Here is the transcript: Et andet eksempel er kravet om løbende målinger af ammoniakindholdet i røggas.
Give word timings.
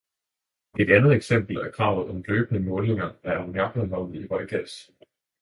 Et 0.85 0.91
andet 0.95 1.11
eksempel 1.15 1.55
er 1.57 1.71
kravet 1.71 2.09
om 2.09 2.23
løbende 2.27 2.59
målinger 2.69 3.11
af 3.23 3.37
ammoniakindholdet 3.39 4.15
i 4.23 4.27
røggas. 4.27 4.91